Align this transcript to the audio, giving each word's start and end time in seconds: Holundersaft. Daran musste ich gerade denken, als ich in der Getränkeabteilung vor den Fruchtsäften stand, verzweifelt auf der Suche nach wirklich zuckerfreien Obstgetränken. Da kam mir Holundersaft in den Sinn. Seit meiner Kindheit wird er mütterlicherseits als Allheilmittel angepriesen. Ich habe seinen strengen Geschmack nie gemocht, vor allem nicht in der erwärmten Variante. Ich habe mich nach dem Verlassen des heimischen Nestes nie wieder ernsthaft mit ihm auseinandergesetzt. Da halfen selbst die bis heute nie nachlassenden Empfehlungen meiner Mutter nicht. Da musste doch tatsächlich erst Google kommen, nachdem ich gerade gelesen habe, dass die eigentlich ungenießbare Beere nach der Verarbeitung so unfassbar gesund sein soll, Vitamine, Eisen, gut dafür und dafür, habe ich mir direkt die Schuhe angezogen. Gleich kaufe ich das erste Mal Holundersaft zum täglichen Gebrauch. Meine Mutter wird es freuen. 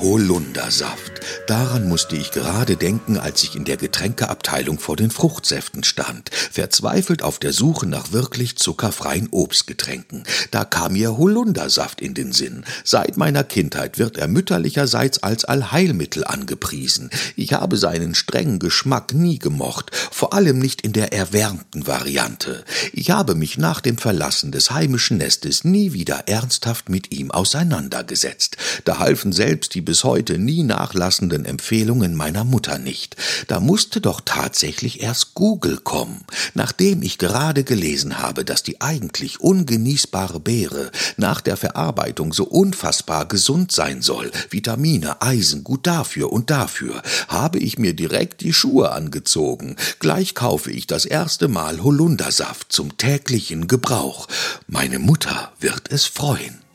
Holundersaft. 0.00 1.20
Daran 1.48 1.88
musste 1.88 2.16
ich 2.16 2.30
gerade 2.30 2.76
denken, 2.76 3.18
als 3.18 3.42
ich 3.42 3.56
in 3.56 3.64
der 3.64 3.76
Getränkeabteilung 3.76 4.78
vor 4.78 4.96
den 4.96 5.10
Fruchtsäften 5.10 5.82
stand, 5.82 6.30
verzweifelt 6.30 7.22
auf 7.22 7.38
der 7.38 7.52
Suche 7.52 7.86
nach 7.86 8.12
wirklich 8.12 8.56
zuckerfreien 8.56 9.28
Obstgetränken. 9.30 10.22
Da 10.50 10.64
kam 10.64 10.92
mir 10.92 11.16
Holundersaft 11.16 12.00
in 12.00 12.14
den 12.14 12.32
Sinn. 12.32 12.64
Seit 12.84 13.16
meiner 13.16 13.44
Kindheit 13.44 13.98
wird 13.98 14.18
er 14.18 14.28
mütterlicherseits 14.28 15.22
als 15.22 15.44
Allheilmittel 15.44 16.24
angepriesen. 16.24 17.10
Ich 17.34 17.54
habe 17.54 17.76
seinen 17.76 18.14
strengen 18.14 18.58
Geschmack 18.60 19.14
nie 19.14 19.38
gemocht, 19.38 19.90
vor 20.10 20.32
allem 20.32 20.58
nicht 20.58 20.82
in 20.82 20.92
der 20.92 21.12
erwärmten 21.12 21.86
Variante. 21.86 22.64
Ich 22.92 23.10
habe 23.10 23.34
mich 23.34 23.58
nach 23.58 23.80
dem 23.80 23.98
Verlassen 23.98 24.52
des 24.52 24.70
heimischen 24.70 25.16
Nestes 25.16 25.64
nie 25.64 25.92
wieder 25.92 26.28
ernsthaft 26.28 26.88
mit 26.88 27.10
ihm 27.12 27.30
auseinandergesetzt. 27.30 28.56
Da 28.84 28.98
halfen 28.98 29.32
selbst 29.32 29.74
die 29.74 29.87
bis 29.88 30.04
heute 30.04 30.36
nie 30.36 30.64
nachlassenden 30.64 31.46
Empfehlungen 31.46 32.14
meiner 32.14 32.44
Mutter 32.44 32.76
nicht. 32.76 33.16
Da 33.46 33.58
musste 33.58 34.02
doch 34.02 34.20
tatsächlich 34.22 35.02
erst 35.02 35.32
Google 35.32 35.78
kommen, 35.78 36.26
nachdem 36.52 37.00
ich 37.00 37.16
gerade 37.16 37.64
gelesen 37.64 38.18
habe, 38.18 38.44
dass 38.44 38.62
die 38.62 38.82
eigentlich 38.82 39.40
ungenießbare 39.40 40.40
Beere 40.40 40.90
nach 41.16 41.40
der 41.40 41.56
Verarbeitung 41.56 42.34
so 42.34 42.44
unfassbar 42.44 43.26
gesund 43.28 43.72
sein 43.72 44.02
soll, 44.02 44.30
Vitamine, 44.50 45.22
Eisen, 45.22 45.64
gut 45.64 45.86
dafür 45.86 46.30
und 46.34 46.50
dafür, 46.50 47.02
habe 47.28 47.58
ich 47.58 47.78
mir 47.78 47.94
direkt 47.94 48.42
die 48.42 48.52
Schuhe 48.52 48.92
angezogen. 48.92 49.76
Gleich 50.00 50.34
kaufe 50.34 50.70
ich 50.70 50.86
das 50.86 51.06
erste 51.06 51.48
Mal 51.48 51.82
Holundersaft 51.82 52.70
zum 52.70 52.98
täglichen 52.98 53.68
Gebrauch. 53.68 54.28
Meine 54.66 54.98
Mutter 54.98 55.50
wird 55.60 55.90
es 55.90 56.04
freuen. 56.04 56.67